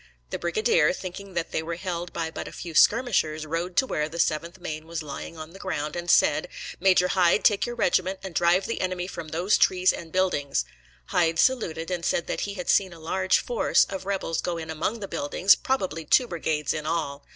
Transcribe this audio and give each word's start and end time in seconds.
The 0.31 0.39
brigadier, 0.39 0.93
thinking 0.93 1.35
that 1.35 1.51
they 1.51 1.61
were 1.61 1.75
held 1.75 2.11
by 2.11 2.31
but 2.31 2.47
a 2.47 2.51
few 2.51 2.73
skirmishers, 2.73 3.45
rode 3.45 3.77
to 3.77 3.85
where 3.85 4.09
the 4.09 4.17
7th 4.17 4.57
Maine 4.59 4.87
was 4.87 5.03
lying 5.03 5.37
on 5.37 5.51
the 5.53 5.59
ground, 5.59 5.95
and 5.95 6.09
said: 6.09 6.47
"Major 6.79 7.09
Hyde, 7.09 7.45
take 7.45 7.67
your 7.67 7.75
regiment 7.75 8.17
and 8.23 8.33
drive 8.33 8.65
the 8.65 8.81
enemy 8.81 9.05
from 9.05 9.27
those 9.27 9.59
trees 9.59 9.93
and 9.93 10.11
buildings." 10.11 10.65
Hyde 11.09 11.37
saluted, 11.37 11.91
and 11.91 12.03
said 12.03 12.25
that 12.25 12.41
he 12.49 12.55
had 12.55 12.67
seen 12.67 12.93
a 12.93 12.99
large 12.99 13.37
force 13.37 13.83
of 13.91 14.07
rebels 14.07 14.41
go 14.41 14.57
in 14.57 14.71
among 14.71 15.01
the 15.01 15.07
buildings, 15.07 15.53
probably 15.53 16.03
two 16.03 16.25
brigades 16.27 16.73
in 16.73 16.87
all. 16.87 17.23